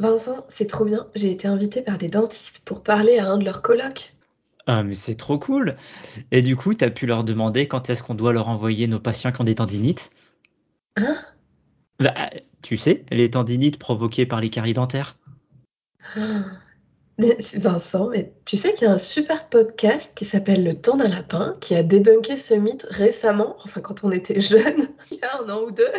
[0.00, 1.06] Vincent, c'est trop bien.
[1.14, 4.14] J'ai été invitée par des dentistes pour parler à un de leurs colocs.
[4.66, 5.76] Ah, mais c'est trop cool.
[6.32, 8.98] Et du coup, tu as pu leur demander quand est-ce qu'on doit leur envoyer nos
[8.98, 10.10] patients qui ont des tendinites?
[10.96, 11.16] Hein?
[11.98, 12.14] Bah,
[12.62, 15.18] tu sais, les tendinites provoquées par les caries dentaires.
[17.18, 21.08] Vincent, mais tu sais qu'il y a un super podcast qui s'appelle Le temps d'un
[21.08, 25.42] lapin qui a débunké ce mythe récemment, enfin quand on était jeune, il y a
[25.42, 25.92] un an ou deux.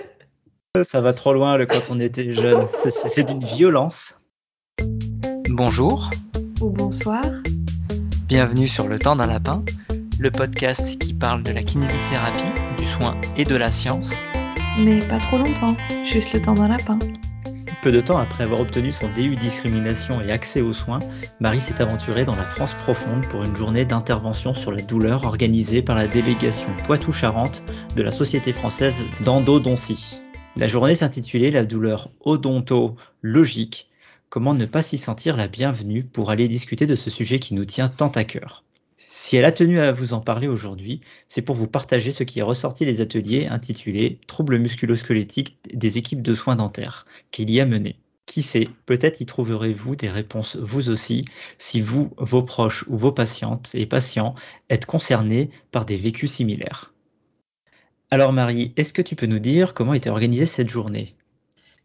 [0.85, 2.65] Ça va trop loin le quand on était jeune.
[2.89, 4.15] C'est d'une violence.
[5.49, 6.09] Bonjour,
[6.61, 7.25] Ou bonsoir.
[8.29, 9.65] bienvenue sur Le temps d'un lapin,
[10.17, 14.13] le podcast qui parle de la kinésithérapie, du soin et de la science.
[14.79, 16.97] Mais pas trop longtemps, juste le temps d'un lapin.
[17.81, 20.99] Peu de temps après avoir obtenu son DU discrimination et accès aux soins,
[21.41, 25.81] Marie s'est aventurée dans la France profonde pour une journée d'intervention sur la douleur organisée
[25.81, 27.61] par la délégation Poitou-Charentes
[27.97, 30.20] de la Société française d'endodontie.
[30.57, 33.89] La journée s'intitulait La douleur odonto-logique.
[34.29, 37.63] Comment ne pas s'y sentir la bienvenue pour aller discuter de ce sujet qui nous
[37.63, 38.65] tient tant à cœur?
[38.97, 42.39] Si elle a tenu à vous en parler aujourd'hui, c'est pour vous partager ce qui
[42.39, 47.65] est ressorti des ateliers intitulés Troubles musculo-squelettiques des équipes de soins dentaires qu'il y a
[47.65, 47.95] mené.
[48.25, 51.23] Qui sait, peut-être y trouverez-vous des réponses vous aussi,
[51.59, 54.35] si vous, vos proches ou vos patientes et patients
[54.69, 56.90] êtes concernés par des vécus similaires.
[58.11, 61.15] Alors Marie, est-ce que tu peux nous dire comment était organisée cette journée?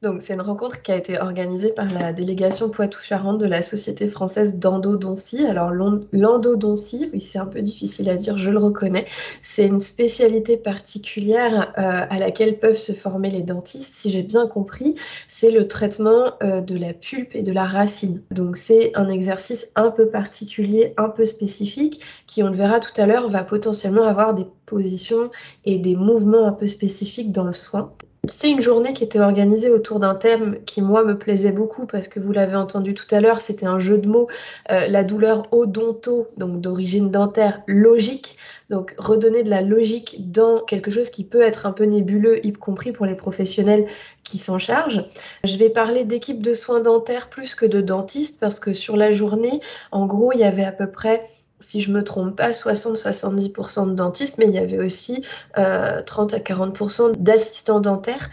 [0.02, 4.08] Donc c'est une rencontre qui a été organisée par la délégation Poitou-Charentes de la Société
[4.08, 5.46] française d'endodontie.
[5.46, 9.06] Alors l'endodontie, oui c'est un peu difficile à dire, je le reconnais,
[9.40, 14.46] c'est une spécialité particulière euh, à laquelle peuvent se former les dentistes, si j'ai bien
[14.46, 14.96] compris,
[15.28, 18.22] c'est le traitement euh, de la pulpe et de la racine.
[18.30, 23.00] Donc c'est un exercice un peu particulier, un peu spécifique, qui on le verra tout
[23.00, 25.30] à l'heure va potentiellement avoir des positions
[25.64, 27.94] et des mouvements un peu spécifiques dans le soin.
[28.28, 32.08] C'est une journée qui était organisée autour d'un thème qui, moi, me plaisait beaucoup parce
[32.08, 34.28] que vous l'avez entendu tout à l'heure, c'était un jeu de mots,
[34.70, 38.36] euh, la douleur odonto, donc d'origine dentaire, logique.
[38.68, 42.52] Donc, redonner de la logique dans quelque chose qui peut être un peu nébuleux, y
[42.52, 43.86] compris pour les professionnels
[44.24, 45.04] qui s'en chargent.
[45.44, 49.12] Je vais parler d'équipe de soins dentaires plus que de dentistes parce que sur la
[49.12, 49.60] journée,
[49.92, 51.28] en gros, il y avait à peu près
[51.60, 55.24] si je me trompe pas, 60-70% de dentistes, mais il y avait aussi
[55.58, 58.30] euh, 30 à 40% d'assistants dentaires.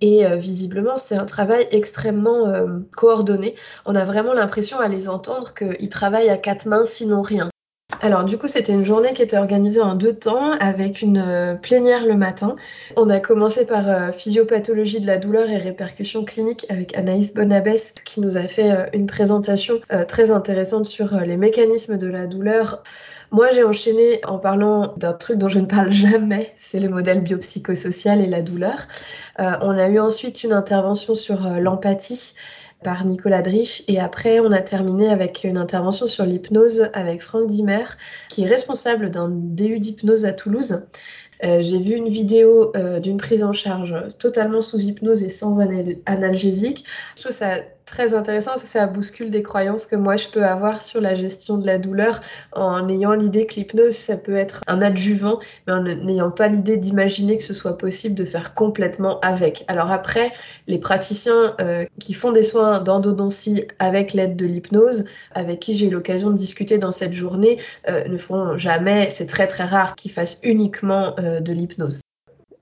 [0.00, 3.54] Et euh, visiblement, c'est un travail extrêmement euh, coordonné.
[3.86, 7.50] On a vraiment l'impression à les entendre qu'ils travaillent à quatre mains, sinon rien.
[8.04, 11.54] Alors du coup, c'était une journée qui était organisée en deux temps avec une euh,
[11.54, 12.54] plénière le matin.
[12.96, 17.94] On a commencé par euh, physiopathologie de la douleur et répercussions cliniques avec Anaïs Bonabès
[18.04, 22.82] qui nous a fait euh, une présentation très intéressante sur les mécanismes de la douleur.
[23.30, 27.22] Moi, j'ai enchaîné en parlant d'un truc dont je ne parle jamais, c'est le modèle
[27.22, 28.86] biopsychosocial et la douleur.
[29.38, 32.34] On a eu ensuite une intervention sur l'empathie
[32.84, 37.48] par Nicolas Drich et après on a terminé avec une intervention sur l'hypnose avec Franck
[37.48, 37.84] Dimer
[38.28, 40.84] qui est responsable d'un DU d'hypnose à Toulouse.
[41.44, 45.60] Euh, J'ai vu une vidéo euh, d'une prise en charge totalement sous hypnose et sans
[45.60, 46.84] anal analgésique.
[47.16, 50.82] Je trouve ça très intéressant, ça, ça bouscule des croyances que moi je peux avoir
[50.82, 52.20] sur la gestion de la douleur
[52.52, 56.76] en ayant l'idée que l'hypnose ça peut être un adjuvant, mais en n'ayant pas l'idée
[56.76, 59.64] d'imaginer que ce soit possible de faire complètement avec.
[59.68, 60.32] Alors après,
[60.66, 65.86] les praticiens euh, qui font des soins d'endodontie avec l'aide de l'hypnose, avec qui j'ai
[65.86, 69.94] eu l'occasion de discuter dans cette journée, euh, ne font jamais, c'est très très rare
[69.94, 72.00] qu'ils fassent uniquement euh, de l'hypnose.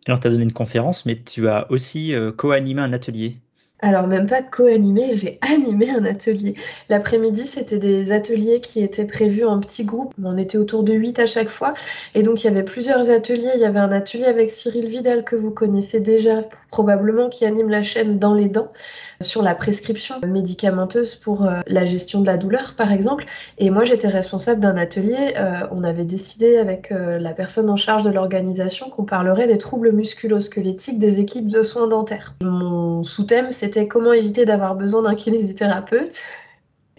[0.06, 3.41] Alors tu as donné une conférence, mais tu as aussi euh, co-animé un atelier.
[3.84, 6.54] Alors même pas co-animé, j'ai animé un atelier.
[6.88, 10.14] L'après-midi, c'était des ateliers qui étaient prévus en petits groupes.
[10.22, 11.74] On était autour de 8 à chaque fois.
[12.14, 13.50] Et donc il y avait plusieurs ateliers.
[13.56, 17.68] Il y avait un atelier avec Cyril Vidal que vous connaissez déjà probablement, qui anime
[17.68, 18.72] la chaîne Dans les dents,
[19.20, 23.26] sur la prescription médicamenteuse pour euh, la gestion de la douleur, par exemple.
[23.58, 25.34] Et moi, j'étais responsable d'un atelier.
[25.36, 29.58] Euh, on avait décidé avec euh, la personne en charge de l'organisation qu'on parlerait des
[29.58, 32.34] troubles musculo-squelettiques des équipes de soins dentaires.
[32.42, 36.22] Mon sous-thème, c'était comment éviter d'avoir besoin d'un kinésithérapeute.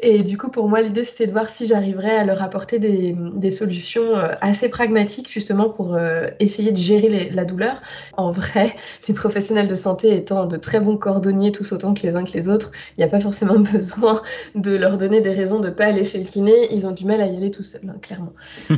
[0.05, 3.51] Et du coup, pour moi, l'idée, c'était de voir si j'arriverais à leur apporter des,
[3.51, 7.79] solutions euh, assez pragmatiques, justement, pour euh, essayer de gérer la douleur.
[8.17, 8.75] En vrai,
[9.07, 12.33] les professionnels de santé étant de très bons cordonniers, tous autant que les uns que
[12.33, 14.21] les autres, il n'y a pas forcément besoin
[14.55, 16.51] de leur donner des raisons de ne pas aller chez le kiné.
[16.71, 18.33] Ils ont du mal à y aller tout seuls, hein, clairement.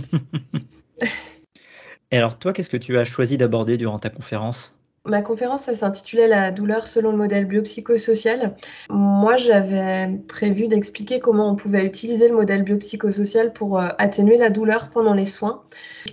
[2.12, 4.76] Et alors toi, qu'est-ce que tu as choisi d'aborder durant ta conférence?
[5.06, 8.56] Ma conférence, s'intitulait La douleur selon le modèle biopsychosocial.
[8.90, 14.50] Moi, j'avais prévu d'expliquer comment on pouvait utiliser le modèle biopsychosocial pour euh, atténuer la
[14.50, 15.62] douleur pendant les soins.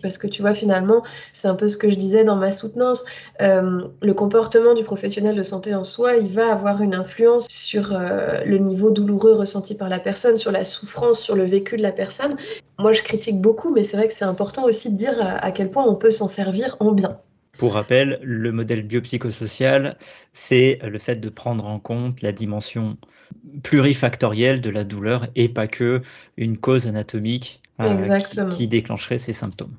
[0.03, 1.03] Parce que tu vois, finalement,
[1.33, 3.07] c'est un peu ce que je disais dans ma soutenance.
[3.41, 7.95] Euh, le comportement du professionnel de santé en soi, il va avoir une influence sur
[7.95, 11.83] euh, le niveau douloureux ressenti par la personne, sur la souffrance, sur le vécu de
[11.83, 12.37] la personne.
[12.79, 15.71] Moi, je critique beaucoup, mais c'est vrai que c'est important aussi de dire à quel
[15.71, 17.19] point on peut s'en servir en bien.
[17.59, 19.99] Pour rappel, le modèle biopsychosocial,
[20.33, 22.97] c'est le fait de prendre en compte la dimension
[23.63, 26.01] plurifactorielle de la douleur et pas que
[26.37, 28.21] une cause anatomique euh,
[28.51, 29.75] qui, déclencherait ces symptômes.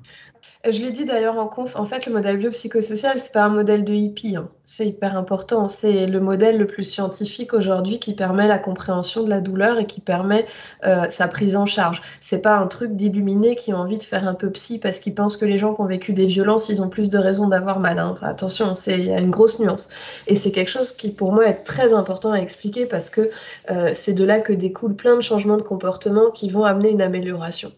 [0.70, 3.84] Je l'ai dit d'ailleurs en conf, en fait, le modèle biopsychosocial, c'est pas un modèle
[3.84, 4.36] de hippie.
[4.36, 4.48] Hein.
[4.64, 5.68] C'est hyper important.
[5.68, 9.86] C'est le modèle le plus scientifique aujourd'hui qui permet la compréhension de la douleur et
[9.86, 10.46] qui permet
[10.84, 12.00] euh, sa prise en charge.
[12.22, 15.14] C'est pas un truc d'illuminé qui a envie de faire un peu psy parce qu'il
[15.14, 17.78] pense que les gens qui ont vécu des violences, ils ont plus de raisons d'avoir
[17.78, 17.98] mal.
[17.98, 18.14] Hein.
[18.22, 19.90] Attention, il y a une grosse nuance.
[20.28, 23.28] Et c'est quelque chose qui, pour moi, est très important à expliquer parce que
[23.70, 27.02] euh, c'est de là que découlent plein de changements de comportement qui vont amener une
[27.02, 27.70] amélioration.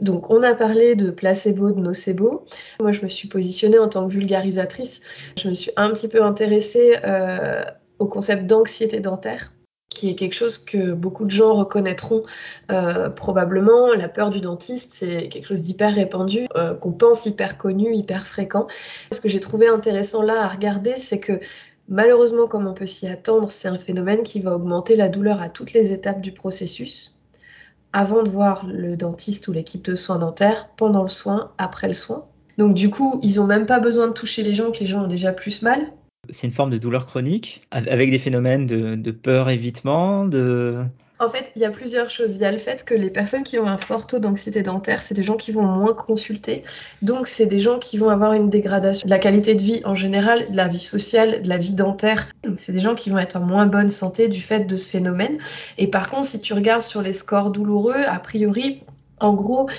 [0.00, 2.44] Donc, on a parlé de placebo, de nocebo.
[2.80, 5.02] Moi, je me suis positionnée en tant que vulgarisatrice.
[5.38, 7.64] Je me suis un petit peu intéressée euh,
[7.98, 9.50] au concept d'anxiété dentaire
[9.94, 12.24] qui est quelque chose que beaucoup de gens reconnaîtront
[12.70, 13.92] euh, probablement.
[13.94, 18.26] La peur du dentiste, c'est quelque chose d'hyper répandu, euh, qu'on pense hyper connu, hyper
[18.26, 18.66] fréquent.
[19.12, 21.40] Ce que j'ai trouvé intéressant là à regarder, c'est que
[21.88, 25.48] malheureusement, comme on peut s'y attendre, c'est un phénomène qui va augmenter la douleur à
[25.48, 27.13] toutes les étapes du processus
[27.94, 31.94] avant de voir le dentiste ou l'équipe de soins dentaires, pendant le soin, après le
[31.94, 32.26] soin.
[32.58, 35.04] Donc du coup, ils n'ont même pas besoin de toucher les gens, que les gens
[35.04, 35.92] ont déjà plus mal.
[36.28, 40.84] C'est une forme de douleur chronique, avec des phénomènes de, de peur, évitement, de...
[41.24, 42.36] En fait, il y a plusieurs choses.
[42.36, 45.00] Il y a le fait que les personnes qui ont un fort taux d'anxiété dentaire,
[45.00, 46.64] c'est des gens qui vont moins consulter.
[47.00, 49.94] Donc, c'est des gens qui vont avoir une dégradation de la qualité de vie en
[49.94, 52.28] général, de la vie sociale, de la vie dentaire.
[52.44, 54.90] Donc, c'est des gens qui vont être en moins bonne santé du fait de ce
[54.90, 55.38] phénomène.
[55.78, 58.82] Et par contre, si tu regardes sur les scores douloureux, a priori,
[59.18, 59.70] en gros,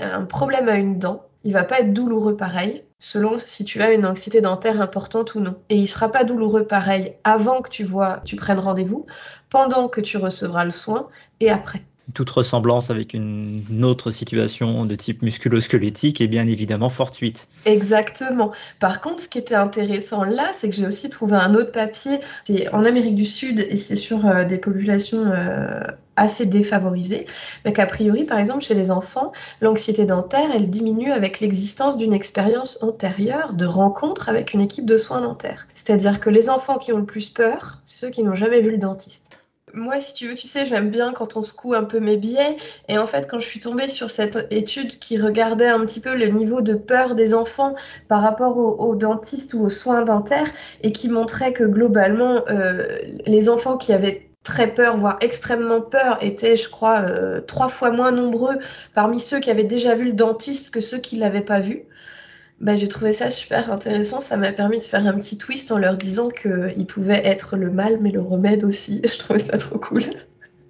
[0.00, 3.92] un problème à une dent, il va pas être douloureux pareil selon si tu as
[3.92, 5.56] une anxiété dentaire importante ou non.
[5.68, 9.06] Et il sera pas douloureux pareil avant que tu vois, tu prennes rendez-vous,
[9.50, 11.08] pendant que tu recevras le soin
[11.40, 11.82] et après.
[12.14, 17.48] Toute ressemblance avec une autre situation de type musculo-squelettique est bien évidemment fortuite.
[17.64, 18.50] Exactement.
[18.80, 22.20] Par contre, ce qui était intéressant là, c'est que j'ai aussi trouvé un autre papier.
[22.44, 25.80] C'est en Amérique du Sud et c'est sur euh, des populations euh,
[26.16, 27.26] assez défavorisées.
[27.64, 32.12] Mais qu'a priori, par exemple, chez les enfants, l'anxiété dentaire, elle diminue avec l'existence d'une
[32.12, 35.66] expérience antérieure de rencontre avec une équipe de soins dentaires.
[35.74, 38.70] C'est-à-dire que les enfants qui ont le plus peur, c'est ceux qui n'ont jamais vu
[38.70, 39.37] le dentiste.
[39.74, 42.56] Moi, si tu veux, tu sais, j'aime bien quand on secoue un peu mes billets.
[42.88, 46.14] Et en fait, quand je suis tombée sur cette étude qui regardait un petit peu
[46.14, 47.74] le niveau de peur des enfants
[48.08, 50.50] par rapport aux, dentistes ou aux soins dentaires
[50.82, 56.18] et qui montrait que globalement, euh, les enfants qui avaient très peur, voire extrêmement peur,
[56.22, 58.58] étaient, je crois, euh, trois fois moins nombreux
[58.94, 61.87] parmi ceux qui avaient déjà vu le dentiste que ceux qui l'avaient pas vu
[62.60, 64.20] bah, j'ai trouvé ça super intéressant.
[64.20, 67.70] Ça m'a permis de faire un petit twist en leur disant qu'il pouvait être le
[67.70, 69.00] mal, mais le remède aussi.
[69.04, 70.02] Je trouvais ça trop cool.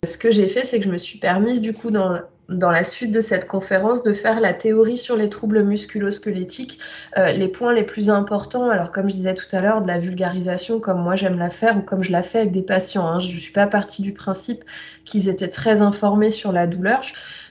[0.05, 2.85] Ce que j'ai fait, c'est que je me suis permise, du coup, dans, dans la
[2.85, 6.79] suite de cette conférence, de faire la théorie sur les troubles musculo-squelettiques,
[7.17, 8.71] euh, les points les plus importants.
[8.71, 11.77] Alors, comme je disais tout à l'heure, de la vulgarisation, comme moi j'aime la faire
[11.77, 13.09] ou comme je la fais avec des patients.
[13.09, 13.19] Hein.
[13.19, 14.65] Je ne suis pas partie du principe
[15.05, 17.03] qu'ils étaient très informés sur la douleur.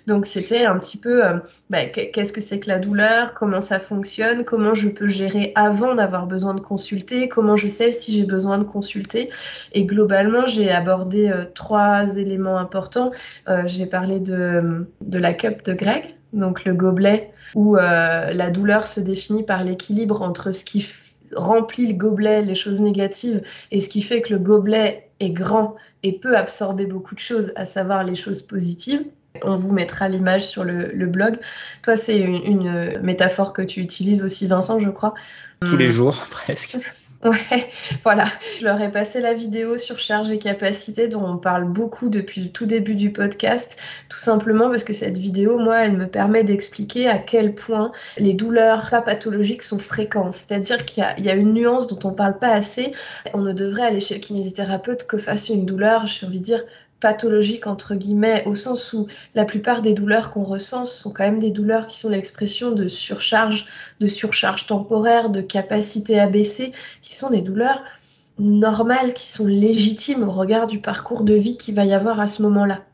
[0.08, 1.38] Donc c'était un petit peu euh,
[1.70, 5.96] bah, qu'est-ce que c'est que la douleur, comment ça fonctionne, comment je peux gérer avant
[5.96, 9.30] d'avoir besoin de consulter, comment je sais si j'ai besoin de consulter?
[9.74, 13.12] Et globalement, j'ai abordé euh, trois éléments importants.
[13.50, 18.88] Euh, j'ai parlé de, de la cup de Greg, donc le gobelet, où la douleur
[18.88, 20.88] se définit par l'équilibre entre ce qui
[21.36, 25.76] remplit le gobelet, les choses négatives, et ce qui fait que le gobelet est grand
[26.04, 29.04] et peut absorber beaucoup de choses, à savoir les choses positives.
[29.44, 31.40] On vous mettra l'image sur le, blog.
[31.82, 35.14] Toi, c'est une, métaphore que tu utilises aussi, Vincent, je crois.
[35.62, 36.78] Tous les jours, presque.
[37.24, 37.72] Ouais,
[38.04, 38.26] voilà.
[38.60, 42.44] Je leur ai passé la vidéo sur charge et capacité dont on parle beaucoup depuis
[42.44, 46.44] le tout début du podcast, tout simplement parce que cette vidéo, moi, elle me permet
[46.44, 50.34] d'expliquer à quel point les douleurs pas pathologiques sont fréquentes.
[50.34, 52.94] C'est-à-dire qu'il y, a une nuance dont on parle pas assez.
[53.34, 56.44] On ne devrait aller chez le kinésithérapeute que face à une douleur, j'ai envie de
[56.44, 56.64] dire,
[57.00, 61.40] pathologique entre guillemets au sens où la plupart des douleurs qu'on ressent sont quand même
[61.40, 63.68] des douleurs qui sont l'expression de surcharge,
[64.00, 67.84] de surcharge temporaire, de capacité à baisser, qui sont des douleurs
[68.40, 72.28] normales, qui sont légitimes au regard du parcours de vie qu'il va y avoir à
[72.28, 72.87] ce moment-là.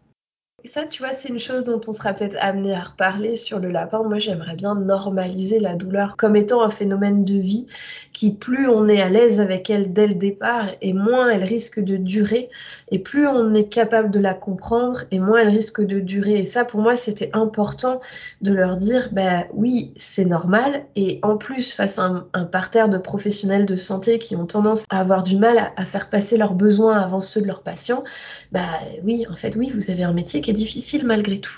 [0.65, 3.69] Ça, tu vois, c'est une chose dont on sera peut-être amené à reparler sur le
[3.69, 4.01] lapin.
[4.03, 7.67] Moi, j'aimerais bien normaliser la douleur comme étant un phénomène de vie
[8.13, 11.81] qui, plus on est à l'aise avec elle dès le départ, et moins elle risque
[11.81, 12.49] de durer,
[12.91, 16.39] et plus on est capable de la comprendre, et moins elle risque de durer.
[16.39, 17.99] Et ça, pour moi, c'était important
[18.41, 20.85] de leur dire, ben oui, c'est normal.
[20.95, 24.99] Et en plus, face à un, parterre de professionnels de santé qui ont tendance à
[24.99, 28.03] avoir du mal à, faire passer leurs besoins avant ceux de leurs patients,
[28.51, 28.61] bah
[29.03, 31.57] oui, en fait, oui, vous avez un métier qui est difficile malgré tout.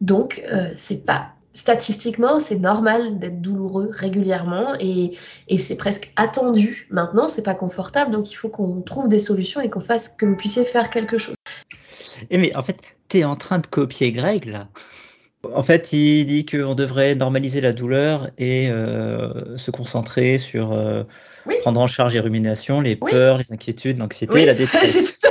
[0.00, 5.16] Donc, euh, c'est pas statistiquement, c'est normal d'être douloureux régulièrement et,
[5.58, 6.86] c'est presque attendu.
[6.90, 10.24] Maintenant, c'est pas confortable, donc il faut qu'on trouve des solutions et qu'on fasse que
[10.24, 11.34] vous puissiez faire quelque chose.
[12.22, 12.76] Et eh, mais en fait,
[13.08, 14.68] tu es en train de copier Greg là.
[15.54, 21.04] En fait, il dit qu'on devrait normaliser la douleur et euh, se concentrer sur euh,
[21.60, 24.54] prendre en charge les ruminations, les peurs, les inquiétudes, l'anxiété, la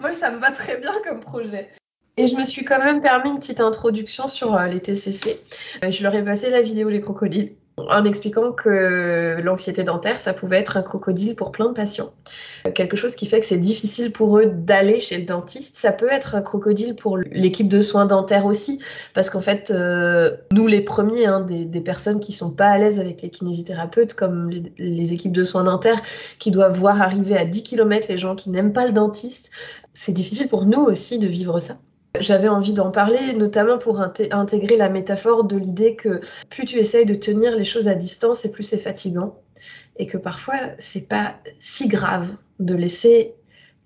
[0.00, 0.18] détresse.
[0.18, 1.68] ça me va très bien comme projet.
[2.16, 5.40] Et je me suis quand même permis une petite introduction sur euh, les TCC.
[5.84, 7.54] Euh, je leur ai passé la vidéo Les crocodiles
[7.88, 12.12] en expliquant que l'anxiété dentaire, ça pouvait être un crocodile pour plein de patients.
[12.74, 15.76] Quelque chose qui fait que c'est difficile pour eux d'aller chez le dentiste.
[15.76, 18.80] Ça peut être un crocodile pour l'équipe de soins dentaires aussi,
[19.14, 23.00] parce qu'en fait, euh, nous les premiers, hein, des, personnes qui sont pas à l'aise
[23.00, 26.00] avec les kinésithérapeutes, comme les, les, équipes de soins dentaires,
[26.38, 29.50] qui doivent voir arriver à 10 km les gens qui n'aiment pas le dentiste,
[29.94, 31.78] c'est difficile pour nous aussi de vivre ça.
[32.18, 37.06] J'avais envie d'en parler, notamment pour intégrer la métaphore de l'idée que plus tu essayes
[37.06, 39.36] de tenir les choses à distance et plus c'est fatigant.
[39.96, 43.34] Et que parfois, c'est pas si grave de laisser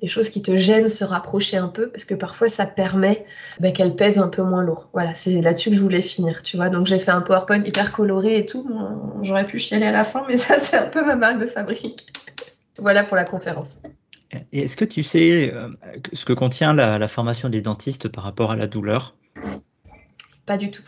[0.00, 3.24] les choses qui te gênent se rapprocher un peu, parce que parfois ça permet
[3.60, 4.88] bah, qu'elles pèsent un peu moins lourd.
[4.92, 6.68] Voilà, c'est là-dessus que je voulais finir, tu vois.
[6.68, 8.68] Donc j'ai fait un PowerPoint hyper coloré et tout.
[9.22, 12.06] J'aurais pu chialer à la fin, mais ça, c'est un peu ma marque de fabrique.
[12.78, 13.78] voilà pour la conférence.
[14.52, 15.68] Est-ce que tu sais euh,
[16.12, 19.14] ce que contient la, formation des dentistes par rapport à la douleur?
[20.46, 20.82] Pas du tout.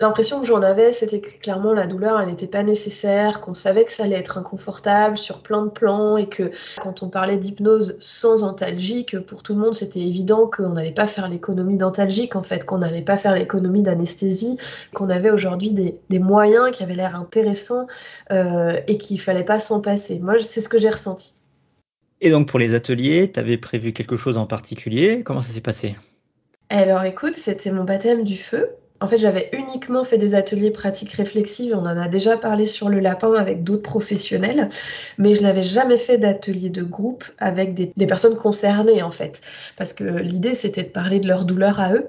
[0.00, 3.84] L'impression que j'en avais, c'était que clairement la douleur, elle n'était pas nécessaire, qu'on savait
[3.84, 7.96] que ça allait être inconfortable sur plein de plans et que quand on parlait d'hypnose
[8.00, 12.42] sans antalgique, pour tout le monde, c'était évident qu'on n'allait pas faire l'économie d'antalgique, en
[12.42, 14.56] fait, qu'on n'allait pas faire l'économie d'anesthésie,
[14.94, 17.86] qu'on avait aujourd'hui des, moyens qui avaient l'air intéressants
[18.32, 20.18] euh, et qu'il fallait pas s'en passer.
[20.18, 21.34] Moi, c'est ce que j'ai ressenti.
[22.20, 25.22] Et donc pour les ateliers, tu avais prévu quelque chose en particulier?
[25.24, 25.96] Comment ça s'est passé?
[26.68, 28.70] Alors écoute, c'était mon baptême du feu.
[29.02, 31.74] En fait, j'avais uniquement fait des ateliers pratiques réflexives.
[31.74, 34.68] On en a déjà parlé sur le lapin avec d'autres professionnels,
[35.16, 39.40] mais je n'avais jamais fait d'atelier de groupe avec des, des, personnes concernées, en fait.
[39.78, 42.08] Parce que l'idée, c'était de parler de leur douleur à eux.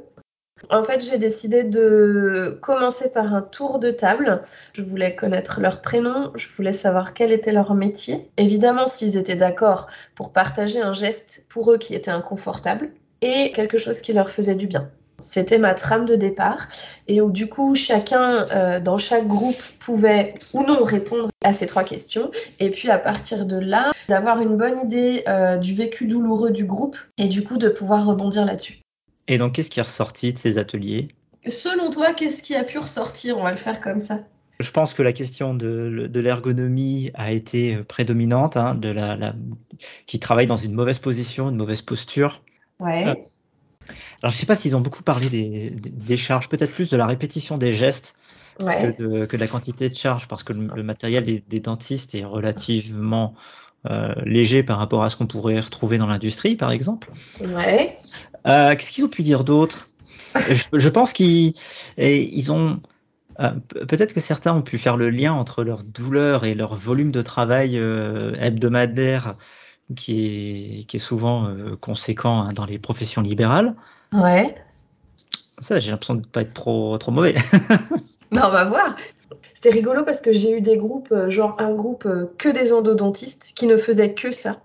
[0.69, 4.41] En fait, j'ai décidé de commencer par un tour de table.
[4.73, 8.29] Je voulais connaître leur prénom, je voulais savoir quel était leur métier.
[8.37, 12.91] Évidemment, s'ils étaient d'accord pour partager un geste pour eux qui était inconfortable
[13.21, 14.89] et quelque chose qui leur faisait du bien.
[15.21, 16.67] C'était ma trame de départ
[17.07, 21.67] et où du coup chacun euh, dans chaque groupe pouvait ou non répondre à ces
[21.67, 26.07] trois questions et puis à partir de là d'avoir une bonne idée euh, du vécu
[26.07, 28.80] douloureux du groupe et du coup de pouvoir rebondir là-dessus.
[29.27, 31.09] Et donc, qu'est-ce qui est ressorti de ces ateliers?
[31.47, 33.37] Selon toi, qu'est-ce qui a pu ressortir?
[33.37, 34.19] On va le faire comme ça.
[34.59, 39.33] Je pense que la question de, l'ergonomie a été euh, prédominante, hein, de la,
[40.05, 42.43] qui travaille dans une mauvaise position, une mauvaise posture.
[42.79, 43.07] Ouais.
[43.07, 43.15] Euh,
[44.21, 47.07] alors, je ne sais pas s'ils ont beaucoup parlé des, charges, peut-être plus de la
[47.07, 48.13] répétition des gestes
[48.59, 53.33] que, de, la quantité de charges, parce que le, matériel des, dentistes est relativement
[53.89, 57.11] euh, léger par rapport à ce qu'on pourrait retrouver dans l'industrie, par exemple.
[57.39, 57.95] Ouais.
[58.47, 59.87] Euh, qu'est-ce qu'ils ont pu dire d'autre?
[60.35, 61.53] Je, pense qu'ils
[61.97, 62.79] ils ont.
[63.39, 63.51] Euh,
[63.87, 67.21] peut-être que certains ont pu faire le lien entre leur douleur et leur volume de
[67.21, 69.35] travail euh, hebdomadaire
[69.95, 73.75] qui est, qui est souvent conséquent hein, dans les professions libérales.
[74.13, 74.55] Ouais.
[75.59, 77.35] Ça, j'ai l'impression de ne pas être trop, trop mauvais.
[78.31, 78.95] non, on va voir.
[79.53, 82.07] C'était rigolo parce que j'ai eu des groupes, genre un groupe
[82.37, 84.61] que des endodontistes qui ne faisaient que ça.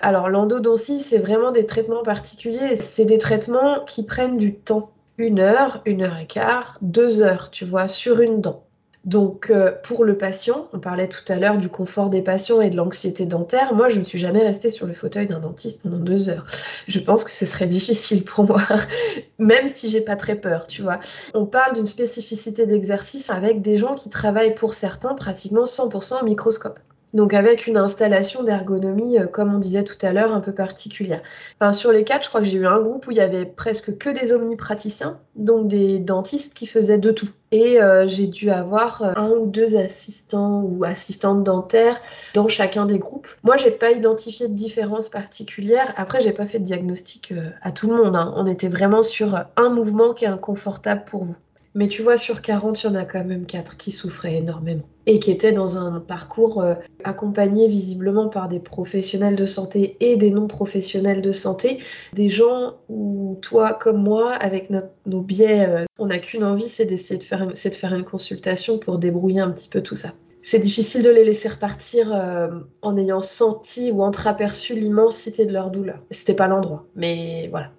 [0.00, 2.76] Alors l'endodontie, c'est vraiment des traitements particuliers.
[2.76, 4.90] C'est des traitements qui prennent du temps.
[5.16, 8.64] Une heure, une heure et quart, deux heures, tu vois, sur une dent.
[9.04, 12.68] Donc euh, pour le patient, on parlait tout à l'heure du confort des patients et
[12.68, 13.74] de l'anxiété dentaire.
[13.74, 16.44] Moi, je ne suis jamais restée sur le fauteuil d'un dentiste pendant deux heures.
[16.88, 18.62] Je pense que ce serait difficile pour moi,
[19.38, 21.00] même si j'ai pas très peur, tu vois.
[21.32, 26.24] On parle d'une spécificité d'exercice avec des gens qui travaillent pour certains pratiquement 100% au
[26.24, 26.78] microscope.
[27.14, 31.22] Donc avec une installation d'ergonomie, euh, comme on disait tout à l'heure, un peu particulière.
[31.58, 33.46] Enfin, sur les quatre, je crois que j'ai eu un groupe où il y avait
[33.46, 37.30] presque que des omnipraticiens, donc des dentistes qui faisaient de tout.
[37.50, 41.98] Et euh, j'ai dû avoir euh, un ou deux assistants ou assistantes dentaires
[42.34, 43.28] dans chacun des groupes.
[43.42, 45.94] Moi, j'ai pas identifié de différence particulière.
[45.96, 48.16] Après, j'ai pas fait de diagnostic à tout le monde.
[48.16, 48.34] Hein.
[48.36, 51.36] On était vraiment sur un mouvement qui est inconfortable pour vous.
[51.78, 54.82] Mais tu vois, sur 40, il y en a quand même 4 qui souffraient énormément
[55.06, 60.16] et qui étaient dans un parcours euh, accompagné visiblement par des professionnels de santé et
[60.16, 61.78] des non-professionnels de santé,
[62.14, 64.70] des gens où toi comme moi, avec
[65.06, 68.98] nos biais, euh, on n'a qu'une envie, c'est d'essayer de faire, faire une consultation pour
[68.98, 70.14] débrouiller un petit peu tout ça.
[70.42, 72.48] C'est difficile de les laisser repartir euh,
[72.82, 76.00] en ayant senti ou entreaperçu l'immensité de leur douleur.
[76.10, 77.70] C'était pas l'endroit, mais voilà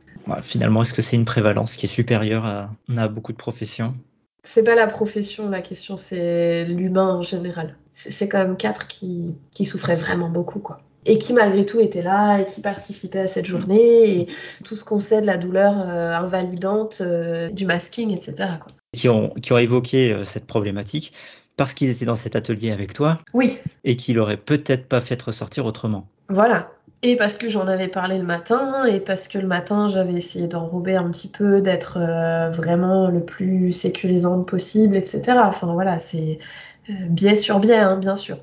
[0.41, 3.95] finalement, est-ce que c'est une prévalence qui est supérieure à, à beaucoup de professions?
[4.43, 7.75] C'est pas la profession la question, c'est l'humain en général.
[7.93, 12.01] C'est quand même quatre qui, qui souffraient vraiment beaucoup, quoi et qui malgré tout étaient
[12.01, 14.27] là et qui participaient à cette journée et
[14.63, 18.33] tout ce qu'on sait de la douleur euh, invalidante, euh, du masking, etc.
[18.59, 18.71] Quoi.
[18.93, 21.13] Qui, ont, qui ont évoqué euh, cette problématique
[21.57, 23.19] parce qu'ils étaient dans cet atelier avec toi.
[23.33, 23.57] Oui.
[23.83, 26.07] Et qu'ils n'auraient peut-être pas fait ressortir autrement.
[26.29, 26.71] Voilà.
[27.01, 30.47] Et parce que j'en avais parlé le matin, et parce que le matin j'avais essayé
[30.47, 35.37] d'enrober un petit peu, d'être euh, vraiment le plus sécurisante possible, etc.
[35.45, 36.39] Enfin voilà, c'est
[36.89, 38.39] euh, biais sur biais, hein, bien sûr.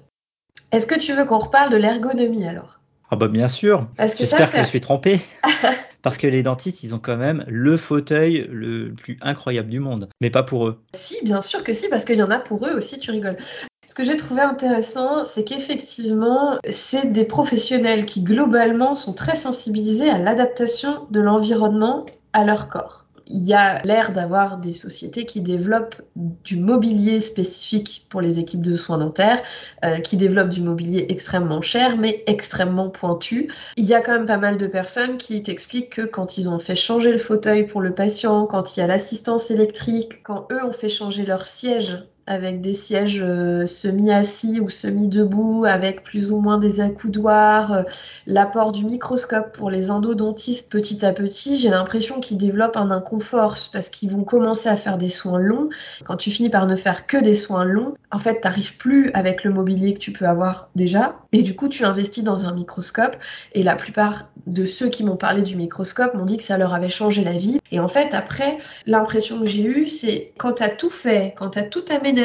[0.72, 2.80] Est-ce que tu veux qu'on reparle de l'ergonomie alors?
[3.10, 3.86] Ah bah bien sûr.
[3.98, 5.20] J'espère que je suis trompé.
[6.02, 10.08] Parce que les dentistes, ils ont quand même le fauteuil le plus incroyable du monde,
[10.20, 10.80] mais pas pour eux.
[10.94, 13.38] Si, bien sûr que si, parce qu'il y en a pour eux aussi, tu rigoles.
[13.86, 20.10] Ce que j'ai trouvé intéressant, c'est qu'effectivement, c'est des professionnels qui globalement sont très sensibilisés
[20.10, 25.40] à l'adaptation de l'environnement à leur corps il y a l'air d'avoir des sociétés qui
[25.40, 29.42] développent du mobilier spécifique pour les équipes de soins dentaires,
[29.84, 33.52] euh, qui développent du mobilier extrêmement cher mais extrêmement pointu.
[33.76, 36.58] Il y a quand même pas mal de personnes qui t'expliquent que quand ils ont
[36.58, 40.64] fait changer le fauteuil pour le patient, quand il y a l'assistance électrique, quand eux
[40.64, 46.40] ont fait changer leur siège avec des sièges euh, semi-assis ou semi-debout, avec plus ou
[46.40, 47.82] moins des accoudoirs, euh,
[48.26, 53.56] l'apport du microscope pour les endodontistes petit à petit, j'ai l'impression qu'ils développent un inconfort
[53.72, 55.68] parce qu'ils vont commencer à faire des soins longs.
[56.04, 59.10] Quand tu finis par ne faire que des soins longs, en fait, tu n'arrives plus
[59.14, 61.16] avec le mobilier que tu peux avoir déjà.
[61.32, 63.16] Et du coup, tu investis dans un microscope.
[63.52, 66.74] Et la plupart de ceux qui m'ont parlé du microscope m'ont dit que ça leur
[66.74, 67.60] avait changé la vie.
[67.70, 71.50] Et en fait, après, l'impression que j'ai eue, c'est quand tu as tout fait, quand
[71.50, 72.15] tu as tout aménagé,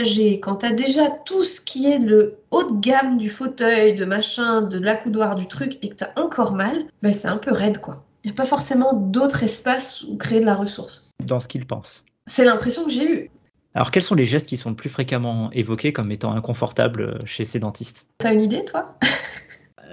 [0.41, 4.05] quand tu as déjà tout ce qui est le haut de gamme du fauteuil, de
[4.05, 7.51] machin, de l'accoudoir, du truc, et que tu as encore mal, ben c'est un peu
[7.51, 8.03] raide, quoi.
[8.23, 11.11] Il n'y a pas forcément d'autre espace où créer de la ressource.
[11.25, 12.03] Dans ce qu'ils pensent.
[12.27, 13.31] C'est l'impression que j'ai eue.
[13.73, 17.45] Alors, quels sont les gestes qui sont le plus fréquemment évoqués comme étant inconfortables chez
[17.45, 18.05] ces dentistes?
[18.19, 18.97] T'as une idée, toi?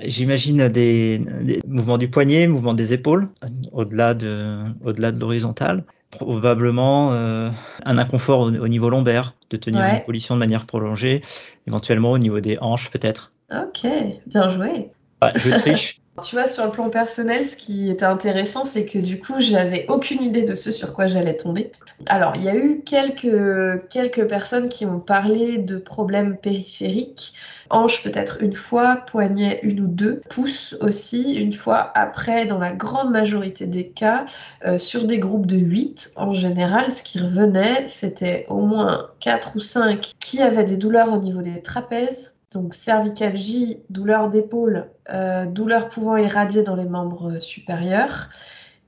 [0.05, 1.23] J'imagine des,
[1.67, 3.29] mouvements du poignet, mouvements des épaules,
[3.73, 5.85] au-delà de, au-delà de l'horizontale.
[6.11, 7.51] Probablement euh,
[7.85, 11.23] un inconfort au, niveau lombaire, de tenir une position de manière prolongée,
[11.67, 13.33] éventuellement au niveau des hanches peut-être.
[13.53, 13.87] Ok,
[14.27, 14.91] bien joué.
[15.37, 16.01] je triche.
[16.23, 19.87] Tu vois, sur le plan personnel, ce qui était intéressant, c'est que du coup, j'avais
[19.89, 21.73] aucune idée de ce sur quoi j'allais tomber.
[22.07, 27.35] Alors, il y a eu quelques, quelques personnes qui ont parlé de problèmes périphériques.
[27.71, 31.91] Hanche peut-être une fois, poignet une ou deux, pouce aussi une fois.
[31.95, 34.25] Après, dans la grande majorité des cas,
[34.65, 39.57] euh, sur des groupes de 8 en général, ce qui revenait, c'était au moins 4
[39.57, 45.45] ou 5 qui avaient des douleurs au niveau des trapèzes, donc cervicalgie, douleur d'épaule, euh,
[45.45, 48.29] douleur pouvant irradier dans les membres supérieurs,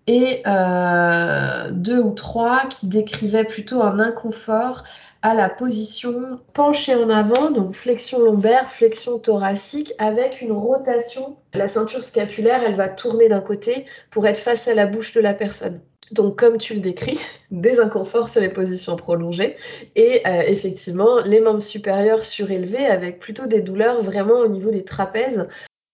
[0.07, 4.83] et euh, deux ou trois qui décrivaient plutôt un inconfort
[5.23, 11.37] à la position penchée en avant, donc flexion lombaire, flexion thoracique, avec une rotation.
[11.53, 15.20] La ceinture scapulaire, elle va tourner d'un côté pour être face à la bouche de
[15.20, 15.81] la personne.
[16.12, 17.18] Donc, comme tu le décris,
[17.51, 19.57] des inconforts sur les positions prolongées
[19.96, 24.85] et euh, effectivement les membres supérieurs surélevés avec plutôt des douleurs vraiment au niveau des
[24.85, 25.49] trapèzes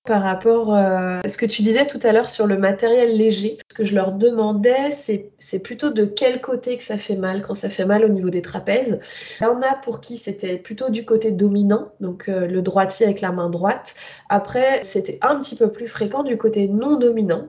[0.06, 3.58] par rapport euh, à ce que tu disais tout à l'heure sur le matériel léger.
[3.70, 7.54] Ce que je leur demandais, c'est plutôt de quel côté que ça fait mal, quand
[7.54, 9.00] ça fait mal au niveau des trapèzes.
[9.40, 13.04] Il y en a pour qui c'était plutôt du côté dominant, donc euh, le droitier
[13.04, 13.96] avec la main droite.
[14.28, 17.48] Après, c'était un petit peu plus fréquent du côté non dominant.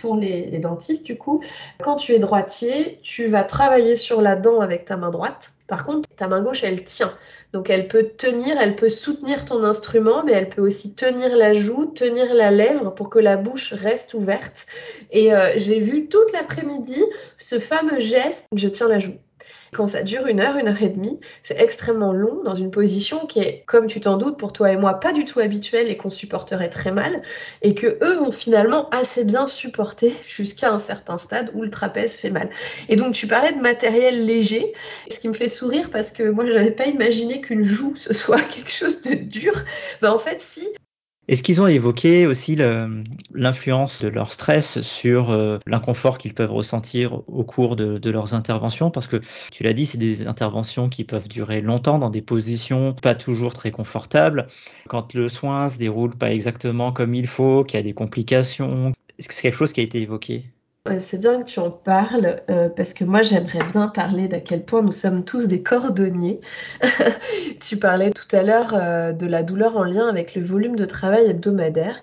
[0.00, 1.42] Pour les, dentistes, du coup,
[1.82, 5.52] quand tu es droitier, tu vas travailler sur la dent avec ta main droite.
[5.66, 7.12] Par contre, ta main gauche, elle tient.
[7.52, 11.54] Donc elle peut tenir, elle peut soutenir ton instrument, mais elle peut aussi tenir la
[11.54, 14.66] joue, tenir la lèvre pour que la bouche reste ouverte.
[15.10, 17.02] Et euh, j'ai vu toute l'après-midi
[17.38, 19.16] ce fameux geste, je tiens la joue.
[19.72, 23.26] Quand ça dure une heure, une heure et demie, c'est extrêmement long dans une position
[23.26, 25.96] qui est, comme tu t'en doutes, pour toi et moi, pas du tout habituelle et
[25.96, 27.22] qu'on supporterait très mal,
[27.62, 32.16] et que eux vont finalement assez bien supporter jusqu'à un certain stade où le trapèze
[32.16, 32.50] fait mal.
[32.88, 34.72] Et donc tu parlais de matériel léger,
[35.10, 38.12] ce qui me fait sourire parce que moi je n'avais pas imaginé qu'une joue ce
[38.12, 39.52] soit quelque chose de dur.
[40.02, 40.66] Ben, en fait si,
[41.28, 42.56] est-ce qu'ils ont évoqué aussi
[43.34, 48.90] l'influence de leur stress sur euh, l'inconfort qu'ils peuvent ressentir au cours de, leurs interventions?
[48.90, 49.20] Parce que
[49.52, 53.52] tu l'as dit, c'est des interventions qui peuvent durer longtemps dans des positions pas toujours
[53.52, 54.48] très confortables.
[54.88, 58.94] Quand le soin se déroule pas exactement comme il faut, qu'il y a des complications,
[59.18, 60.46] est-ce que c'est quelque chose qui a été évoqué?
[60.98, 64.64] C'est bien que tu en parles euh, parce que moi j'aimerais bien parler d'à quel
[64.64, 66.40] point nous sommes tous des cordonniers.
[67.60, 70.84] tu parlais tout à l'heure euh, de la douleur en lien avec le volume de
[70.84, 72.00] travail hebdomadaire.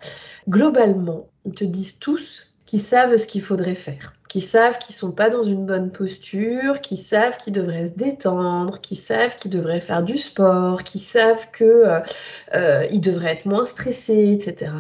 [0.48, 5.12] Globalement, ils te disent tous qu'ils savent ce qu'il faudrait faire, qu'ils savent qu'ils sont
[5.12, 9.82] pas dans une bonne posture, qu'ils savent qu'ils devraient se détendre, qu'ils savent qu'ils devraient
[9.82, 12.02] faire du sport, qu'ils savent qu'ils
[12.54, 14.72] euh, devraient être moins stressés, etc.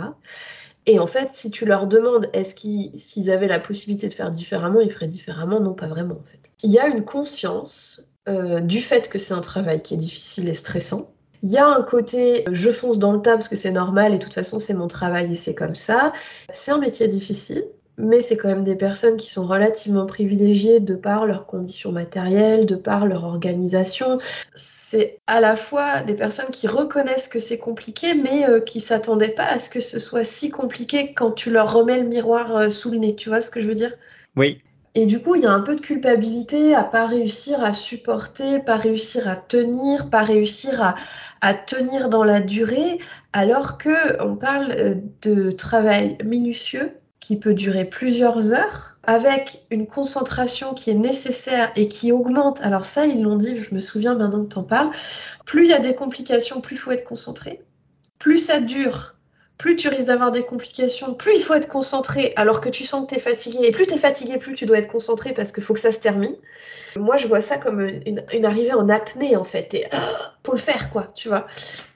[0.88, 4.30] Et en fait, si tu leur demandes est-ce qu'ils, s'ils avaient la possibilité de faire
[4.30, 5.60] différemment, ils feraient différemment?
[5.60, 6.52] Non, pas vraiment en fait.
[6.64, 10.48] Il y a une conscience euh, du fait que c'est un travail qui est difficile
[10.48, 11.12] et stressant.
[11.44, 14.18] Il y a un côté je fonce dans le tas parce que c'est normal et
[14.18, 16.14] de toute façon c'est mon travail et c'est comme ça.
[16.52, 17.66] C'est un métier difficile,
[17.98, 22.66] mais c'est quand même des personnes qui sont relativement privilégiées de par leurs conditions matérielles,
[22.66, 24.18] de par leur organisation
[24.96, 29.30] c'est à la fois des personnes qui reconnaissent que c'est compliqué, mais euh, qui s'attendaient
[29.30, 32.70] pas à ce que ce soit si compliqué quand tu leur remets le miroir euh,
[32.70, 33.16] sous le nez.
[33.16, 33.94] Tu vois ce que je veux dire?
[34.36, 34.62] Oui.
[34.94, 38.60] Et du coup, il y a un peu de culpabilité à pas réussir à supporter,
[38.60, 40.96] pas réussir à tenir, pas réussir à,
[41.42, 43.00] à tenir dans la durée,
[43.34, 49.88] alors que on parle euh, de travail minutieux qui peut durer plusieurs heures avec une
[49.88, 54.16] concentration qui est nécessaire et qui augmente, alors ça ils l'ont dit, je me souviens
[54.16, 54.90] maintenant que tu en parles,
[55.46, 57.62] plus il y a des complications, plus il faut être concentré,
[58.20, 59.16] plus ça dure,
[59.58, 63.06] plus tu risques d'avoir des complications, plus il faut être concentré alors que tu sens
[63.06, 65.52] que tu es fatigué, et plus tu es fatigué, plus tu dois être concentré parce
[65.52, 66.36] qu'il faut que ça se termine.
[66.96, 69.86] Moi je vois ça comme une, arrivée en apnée en fait, et
[70.46, 71.48] pour le faire, quoi, tu vois.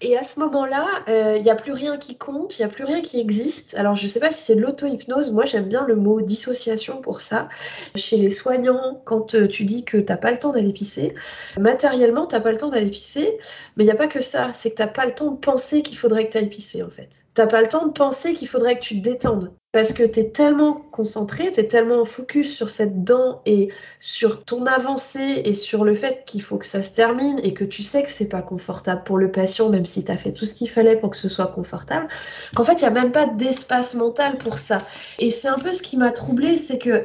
[0.02, 2.70] Et à ce moment-là, il euh, n'y a plus rien qui compte, il n'y a
[2.70, 3.76] plus rien qui existe.
[3.76, 7.00] Alors, je ne sais pas si c'est de l'auto-hypnose, moi j'aime bien le mot dissociation
[7.02, 7.48] pour ça.
[7.96, 11.14] Chez les soignants, quand euh, tu dis que tu n'as pas le temps d'aller pisser,
[11.58, 13.38] matériellement, tu n'as pas le temps d'aller pisser,
[13.78, 15.38] mais il n'y a pas que ça, c'est que tu n'as pas le temps de
[15.38, 17.10] penser qu'il faudrait que tu ailles pisser, en fait.
[17.36, 19.54] Tu n'as pas le temps de penser qu'il faudrait que tu te détendes.
[19.72, 24.44] Parce que tu es tellement concentré, tu es tellement focus sur cette dent et sur
[24.44, 27.84] ton avancée et sur le fait qu'il faut que ça se termine et que tu
[27.84, 30.56] sais que c'est pas confortable pour le patient, même si tu as fait tout ce
[30.56, 32.08] qu'il fallait pour que ce soit confortable,
[32.56, 34.80] qu'en fait, il n'y a même pas d'espace mental pour ça.
[35.20, 37.04] Et c'est un peu ce qui m'a troublé, c'est que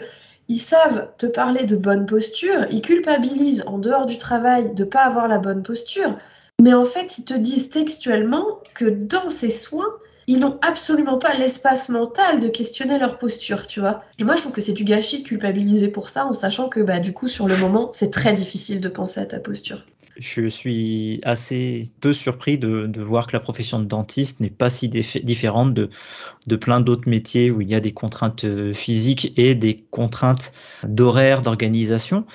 [0.49, 5.05] ils savent te parler de bonne posture, ils culpabilisent en dehors du travail de pas
[5.05, 6.17] avoir la bonne posture,
[6.61, 9.93] mais en fait, ils te disent textuellement que dans ces soins,
[10.27, 14.05] ils n'ont absolument pas l'espace mental de questionner leur posture, tu vois.
[14.19, 16.81] Et moi, je trouve que c'est du gâchis de culpabiliser pour ça, en sachant que,
[16.81, 19.85] bah, du coup, sur le moment, c'est très difficile de penser à ta posture
[20.17, 24.89] je suis assez peu surpris de, voir que la profession de dentiste n'est pas si
[24.89, 29.75] différente de, plein d'autres métiers où il y a des contraintes euh, physiques et des
[29.91, 30.53] contraintes
[30.85, 32.27] d'horaire, d'organisation.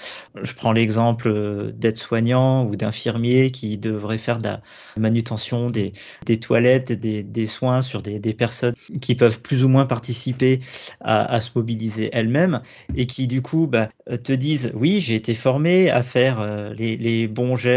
[0.41, 4.61] Je prends l'exemple euh, d'aide-soignant ou d'infirmier qui devrait faire de la
[4.97, 5.93] manutention des,
[6.39, 10.59] toilettes, des, soins sur des, personnes qui peuvent plus ou moins participer
[11.01, 12.61] à, se mobiliser elles-mêmes
[12.95, 13.89] et qui du coup bah,
[14.23, 17.68] te disent oui j'ai été formé à faire euh, les bons gestes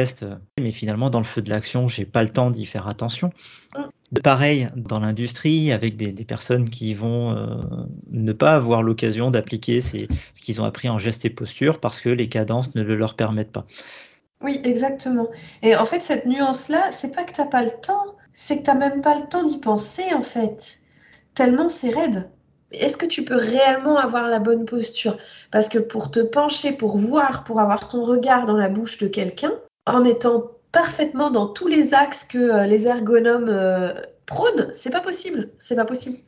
[0.60, 3.30] mais finalement dans le feu de l'action, j'ai pas le temps d'y faire attention.
[4.22, 7.56] Pareil dans l'industrie, avec des, personnes qui vont euh,
[8.10, 10.06] ne pas avoir l'occasion d'appliquer ce
[10.40, 13.52] qu'ils ont appris en gestes et postures parce que les cadences ne le leur permettent
[13.52, 13.66] pas.
[14.42, 15.28] Oui, exactement.
[15.62, 18.74] Et en fait, cette nuance-là, c'est pas que t'as pas le temps, c'est que t'as
[18.74, 20.80] même pas le temps d'y penser en fait.
[21.34, 22.30] Tellement c'est raide.
[22.72, 25.16] Est-ce que tu peux réellement avoir la bonne posture?
[25.50, 29.08] Parce que pour te pencher, pour voir, pour avoir ton regard dans la bouche de
[29.08, 29.52] quelqu'un,
[29.86, 33.92] en étant parfaitement dans tous les axes que euh, les ergonomes euh,
[34.26, 35.50] prônent, c'est pas possible.
[35.58, 36.18] C'est pas possible,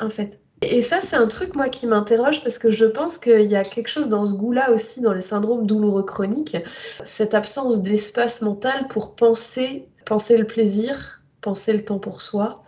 [0.00, 0.40] en fait.
[0.62, 3.62] Et ça, c'est un truc, moi, qui m'interroge parce que je pense qu'il y a
[3.62, 6.56] quelque chose dans ce goût-là aussi, dans les syndromes douloureux chroniques,
[7.04, 12.64] cette absence d'espace mental pour penser, penser le plaisir, penser le temps pour soi,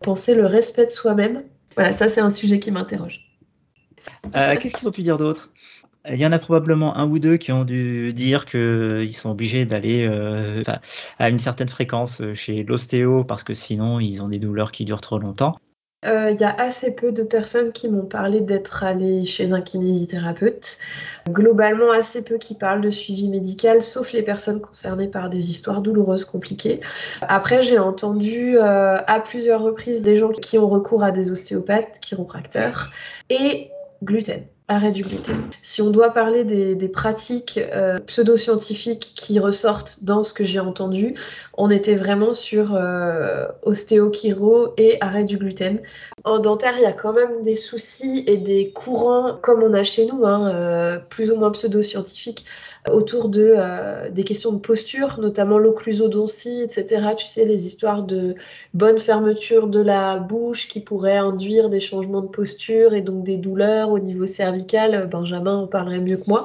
[0.00, 1.44] penser le respect de soi-même.
[1.76, 3.26] Voilà, ça, c'est un sujet qui m'interroge.
[4.34, 5.50] Euh, qu'est-ce qu'ils ont pu dire d'autre?
[6.10, 9.64] Il y en a probablement un ou deux qui ont dû dire qu'ils sont obligés
[9.64, 10.62] d'aller euh,
[11.18, 15.00] à une certaine fréquence chez l'ostéo parce que sinon ils ont des douleurs qui durent
[15.00, 15.56] trop longtemps.
[16.04, 19.62] Euh, il y a assez peu de personnes qui m'ont parlé d'être allées chez un
[19.62, 20.78] kinésithérapeute.
[21.30, 25.80] Globalement, assez peu qui parlent de suivi médical, sauf les personnes concernées par des histoires
[25.80, 26.80] douloureuses compliquées.
[27.22, 31.98] Après, j'ai entendu euh, à plusieurs reprises des gens qui ont recours à des ostéopathes,
[32.00, 32.90] chiropracteurs
[33.30, 33.70] et
[34.02, 35.36] gluten arrêt du gluten.
[35.62, 41.14] Si on doit parler des, pratiques euh, pseudo-scientifiques qui ressortent dans ce que j'ai entendu,
[41.56, 45.80] on était vraiment sur euh, ostéo-chiro et arrêt du gluten.
[46.24, 49.84] En dentaire, il y a quand même des soucis et des courants, comme on a
[49.84, 52.46] chez nous, hein, euh, plus ou moins pseudo-scientifiques,
[52.90, 57.14] autour de, euh, des questions de posture, notamment l'occlusodontie, etc.
[57.16, 58.34] Tu sais, les histoires de
[58.74, 63.36] bonne fermeture de la bouche qui pourraient induire des changements de posture et donc des
[63.36, 65.08] douleurs au niveau cervical.
[65.10, 66.44] Benjamin en parlerait mieux que moi.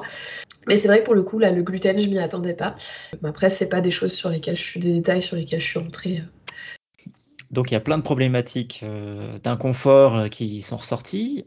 [0.66, 2.74] Mais c'est vrai que pour le coup, là, le gluten, je m'y attendais pas.
[3.24, 5.78] Après, c'est pas des choses sur lesquelles je suis, des détails sur lesquels je suis
[5.78, 6.22] rentrée.
[7.50, 11.46] Donc il y a plein de problématiques euh, d'inconfort euh, qui sont ressorties.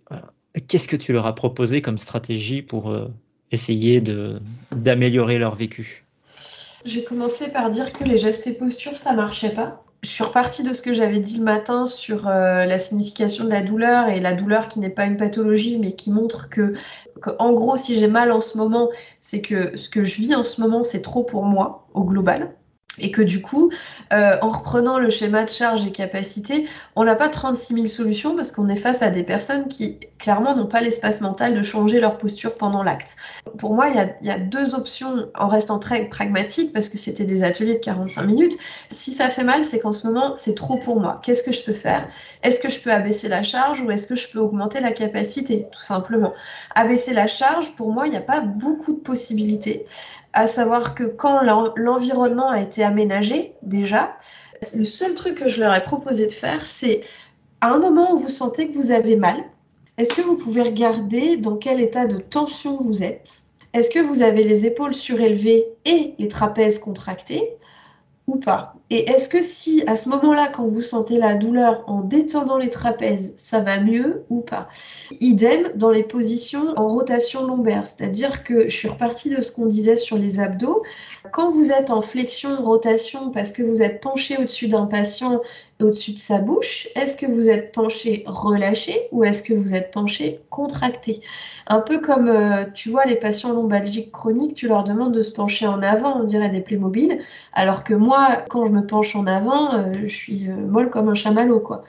[0.68, 2.94] Qu'est-ce que tu leur as proposé comme stratégie pour
[3.54, 4.04] essayer
[4.72, 6.04] d'améliorer leur vécu
[6.84, 9.84] J'ai commencé par dire que les gestes et postures, ça marchait pas.
[10.02, 13.50] Je suis repartie de ce que j'avais dit le matin sur euh, la signification de
[13.50, 16.74] la douleur et la douleur qui n'est pas une pathologie, mais qui montre que,
[17.22, 18.90] que en gros, si j'ai mal en ce moment,
[19.22, 22.54] c'est que ce que je vis en ce moment, c'est trop pour moi au global.
[23.00, 23.72] Et que du coup,
[24.12, 28.36] euh, en reprenant le schéma de charge et capacité, on n'a pas 36 000 solutions
[28.36, 32.00] parce qu'on est face à des personnes qui clairement n'ont pas l'espace mental de changer
[32.00, 33.18] leur posture pendant l'acte.
[33.58, 37.44] Pour moi, il y, a, deux options en restant très pragmatique parce que c'était des
[37.44, 38.58] ateliers de 45 minutes.
[38.90, 41.20] Si ça fait mal, c'est qu'en ce moment, c'est trop pour moi.
[41.24, 42.08] Qu'est-ce que je peux faire?
[42.44, 45.68] Est-ce que je peux abaisser la charge ou est-ce que je peux augmenter la capacité?
[45.72, 46.34] Tout simplement.
[46.76, 49.86] Abaisser la charge, pour moi, il n'y a pas beaucoup de possibilités
[50.34, 51.42] à savoir que quand
[51.76, 54.18] l'environnement a été aménagé déjà,
[54.76, 57.02] le seul truc que je leur ai proposé de faire, c'est
[57.62, 59.44] à un moment où vous sentez que vous avez mal,
[59.98, 63.42] est-ce que vous pouvez regarder dans quel état de tension vous êtes?
[63.74, 67.56] Est-ce que vous avez les épaules surélevées et les trapèzes contractés
[68.28, 68.76] ou pas?
[68.90, 72.70] Et est-ce que si à ce moment-là, quand vous sentez la douleur en détendant les
[72.70, 74.68] trapèzes, ça va mieux ou pas?
[75.20, 79.66] Idem dans les positions en rotation lombaire, c'est-à-dire que je suis repartie de ce qu'on
[79.66, 80.84] disait sur les abdos.
[81.32, 85.42] Quand vous êtes en flexion, rotation, parce que vous êtes penché au-dessus d'un patient
[85.84, 89.92] au-dessus de sa bouche, est-ce que vous êtes penché relâché ou est-ce que vous êtes
[89.92, 91.22] penché contracté?
[91.68, 95.32] Un peu comme, euh, tu vois, les patients lombalgiques chroniques, tu leur demandes de se
[95.32, 97.20] pencher en avant, on dirait des Playmobil,
[97.54, 101.10] alors que moi, quand je me penche en avant, euh, je suis euh, molle comme
[101.10, 101.84] un chamallow, quoi.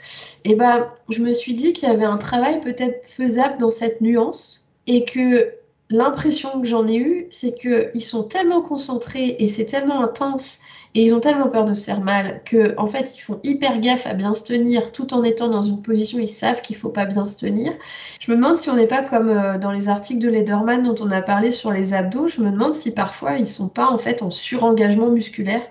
[0.45, 3.71] Et eh ben, je me suis dit qu'il y avait un travail peut-être faisable dans
[3.71, 5.53] cette nuance et que
[5.91, 10.61] l'impression que j'en ai eue, c'est qu'ils sont tellement concentrés et c'est tellement intense
[10.95, 13.81] et ils ont tellement peur de se faire mal que en fait ils font hyper
[13.81, 16.89] gaffe à bien se tenir tout en étant dans une position ils savent qu'il faut
[16.89, 17.73] pas bien se tenir.
[18.21, 21.05] Je me demande si on n'est pas comme euh, dans les articles de Lederman dont
[21.05, 23.99] on a parlé sur les abdos, je me demande si parfois ils sont pas en
[23.99, 25.63] fait en surengagement musculaire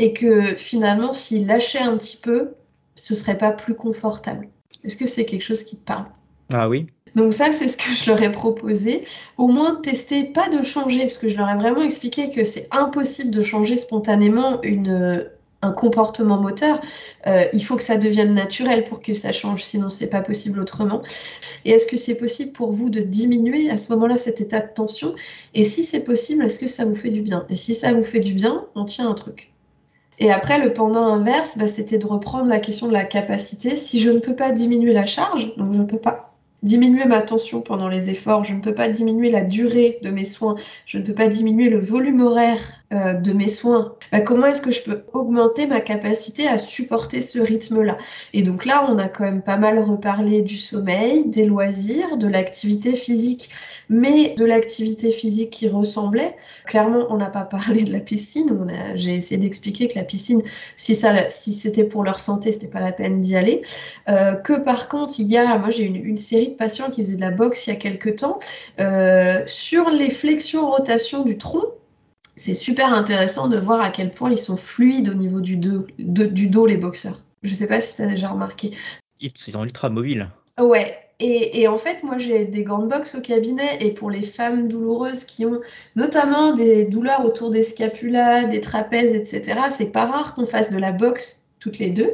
[0.00, 2.54] et que finalement s'ils lâchaient un petit peu,
[2.96, 4.48] ce serait pas plus confortable.
[4.82, 6.06] Est-ce que c'est quelque chose qui te parle?
[6.52, 9.02] Ah oui, donc ça, c'est ce que je leur ai proposé.
[9.36, 12.68] Au moins tester, pas de changer, parce que je leur ai vraiment expliqué que c'est
[12.70, 15.28] impossible de changer spontanément une,
[15.62, 16.80] un comportement moteur.
[17.26, 20.60] Euh, il faut que ça devienne naturel pour que ça change, sinon c'est pas possible
[20.60, 21.02] autrement.
[21.64, 24.72] Et est-ce que c'est possible pour vous de diminuer à ce moment-là cet état de
[24.72, 25.14] tension?
[25.54, 27.44] Et si c'est possible, est-ce que ça vous fait du bien?
[27.50, 29.49] Et si ça vous fait du bien, on tient un truc.
[30.20, 33.76] Et après, le pendant inverse, bah, c'était de reprendre la question de la capacité.
[33.76, 36.30] Si je ne peux pas diminuer la charge, donc je ne peux pas
[36.62, 40.24] diminuer ma tension pendant les efforts, je ne peux pas diminuer la durée de mes
[40.24, 42.60] soins, je ne peux pas diminuer le volume horaire
[42.92, 47.20] euh, de mes soins, bah, comment est-ce que je peux augmenter ma capacité à supporter
[47.20, 47.96] ce rythme-là?
[48.34, 52.28] Et donc là, on a quand même pas mal reparlé du sommeil, des loisirs, de
[52.28, 53.50] l'activité physique,
[53.90, 56.36] mais de l'activité physique qui ressemblait.
[56.64, 58.66] Clairement, on n'a pas parlé de la piscine.
[58.94, 60.42] J'ai essayé d'expliquer que la piscine,
[60.76, 63.62] si, ça, si c'était pour leur santé, c'était pas la peine d'y aller.
[64.08, 67.02] Euh, que par contre, il y a, moi j'ai une, une, série de patients qui
[67.02, 68.38] faisaient de la boxe il y a quelques temps
[68.78, 71.64] euh, sur les flexions-rotations du tronc
[72.40, 75.86] c'est super intéressant de voir à quel point ils sont fluides au niveau du dos,
[75.98, 77.22] du dos les boxeurs.
[77.42, 78.72] Je ne sais pas si tu as déjà remarqué.
[79.20, 80.30] Ils sont ultra mobiles.
[80.58, 81.09] Ouais.
[81.22, 84.68] Et, en fait, moi, j'ai des gants de boxe au cabinet et pour les femmes
[84.68, 85.60] douloureuses qui ont
[85.94, 90.78] notamment des douleurs autour des scapulas, des trapèzes, etc., c'est pas rare qu'on fasse de
[90.78, 92.10] la boxe toutes les deux.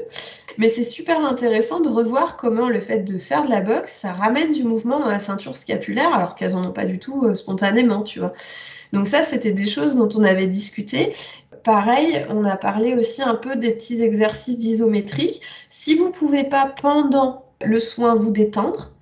[0.59, 4.13] Mais c'est super intéressant de revoir comment le fait de faire de la boxe, ça
[4.13, 7.35] ramène du mouvement dans la ceinture scapulaire alors qu'elles en ont pas du tout euh,
[7.35, 8.33] spontanément, tu vois.
[8.93, 11.15] Donc ça, c'était des choses dont on avait discuté.
[11.63, 15.43] Pareil, on a parlé aussi un peu des petits exercices d'isométrique.
[15.69, 18.93] Si vous ne pouvez pas pendant le soin vous détendre,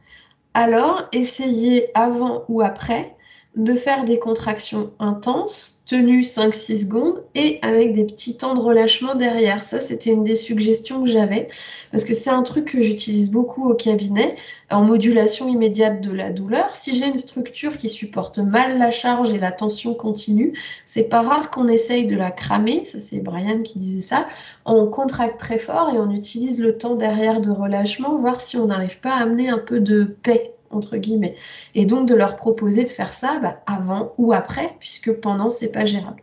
[0.55, 3.13] alors essayez avant ou après
[3.57, 9.14] de faire des contractions intenses, tenues 5-6 secondes et avec des petits temps de relâchement
[9.14, 9.62] derrière.
[9.62, 11.49] Ça, c'était une des suggestions que j'avais
[11.93, 14.35] parce que c'est un truc que j'utilise beaucoup au cabinet
[14.71, 16.75] en modulation immédiate de la douleur.
[16.75, 21.23] Si j'ai une structure qui supporte mal la charge et la tension continue, c'est pas
[21.23, 22.85] rare qu'on essaye de la cramer.
[22.85, 24.27] Ça, c'est Brian qui disait ça.
[24.64, 28.67] On contracte très fort et on utilise le temps derrière de relâchement, voir si on
[28.67, 31.34] n'arrive pas à amener un peu de paix entre guillemets.
[31.74, 35.72] Et donc de leur proposer de faire ça bah, avant ou après, puisque pendant, c'est
[35.72, 36.22] pas gérable.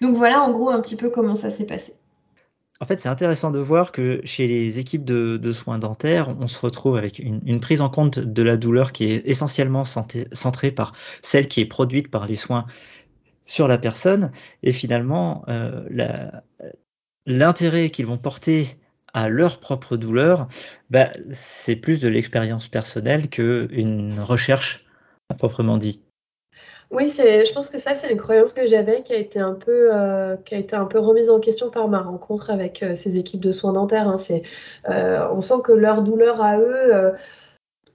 [0.00, 1.94] Donc voilà en gros un petit peu comment ça s'est passé.
[2.80, 6.58] En fait, c'est intéressant de voir que chez les équipes de, soins dentaires, on se
[6.58, 11.46] retrouve avec une, prise en compte de la douleur qui est essentiellement centrée par celle
[11.46, 12.66] qui est produite par les soins
[13.46, 14.32] sur la personne.
[14.64, 15.82] Et finalement, euh,
[17.26, 18.76] l'intérêt qu'ils vont porter
[19.14, 20.48] à leur propre douleur,
[20.90, 24.84] bah, c'est plus de l'expérience personnelle qu'une recherche
[25.30, 26.02] à proprement dit.
[26.90, 29.88] Oui, je pense que ça, c'est une croyance que j'avais qui a été un peu,
[29.92, 33.18] euh, qui a été un peu remise en question par ma rencontre avec euh, ces
[33.18, 34.06] équipes de soins dentaires.
[34.06, 34.16] Hein.
[34.90, 37.14] Euh, on sent que leur douleur à eux,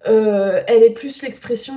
[0.05, 1.75] elle est plus l'expression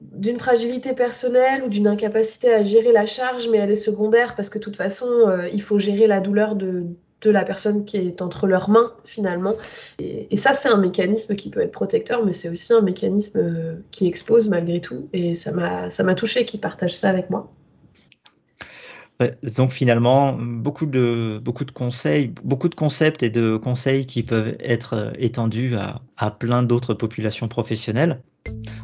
[0.00, 4.50] d'une fragilité personnelle ou d'une incapacité à gérer la charge, mais elle est secondaire parce
[4.50, 5.06] que de toute façon,
[5.52, 6.86] il faut gérer la douleur de,
[7.26, 9.54] de la personne qui est entre leurs mains finalement.
[9.98, 13.74] Et, ça, c'est un mécanisme qui peut être protecteur, mais c'est aussi un mécanisme euh,
[13.90, 15.08] qui expose malgré tout.
[15.12, 17.52] Et ça m'a touché qu'ils partagent ça avec moi.
[19.42, 24.56] donc finalement, beaucoup de, beaucoup de conseils, beaucoup de concepts et de conseils qui peuvent
[24.60, 28.20] être euh, étendus à, à plein d'autres populations professionnelles.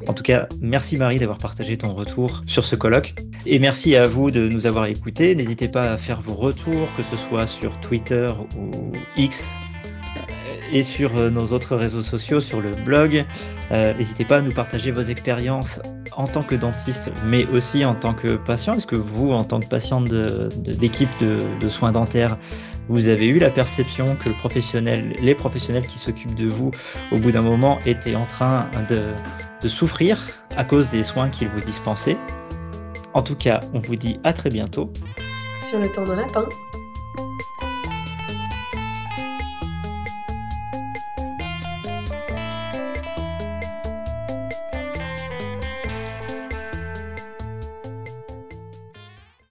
[0.08, 3.14] En tout cas, merci Marie d'avoir partagé ton retour sur ce colloque.
[3.46, 5.34] Et merci à vous de nous avoir écoutés.
[5.34, 9.46] N'hésitez pas à faire vos retours, que ce soit sur Twitter ou X
[10.72, 13.24] et sur euh, nos autres réseaux sociaux, sur le blog.
[13.70, 15.80] Euh, n'hésitez pas à nous partager vos expériences
[16.16, 18.74] en tant que dentiste, mais aussi en tant que patient.
[18.74, 22.38] Est-ce que vous, en tant que patient d'équipe de, soins dentaires,
[22.88, 26.70] vous avez eu la perception que les professionnels qui s'occupent de vous,
[27.10, 29.14] au bout d'un moment, étaient en train de,
[29.60, 30.18] de souffrir
[30.56, 32.18] à cause des soins qu'ils vous dispensaient
[33.14, 34.92] En tout cas, on vous dit à très bientôt.
[35.58, 36.48] Sur le temps de lapin.